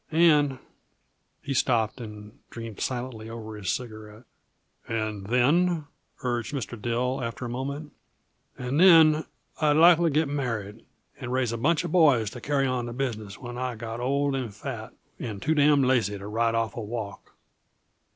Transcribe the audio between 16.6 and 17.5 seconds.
a walk."